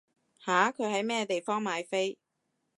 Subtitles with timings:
[0.43, 0.71] 吓？
[0.71, 2.17] 佢喺咩地方買飛？